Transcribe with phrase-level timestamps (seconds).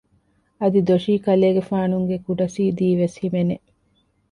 [0.59, 3.55] އަދި ދޮށީކަލޭގެފާނުންގެ ކުޑަސީދީ ވެސް ހިމެނެ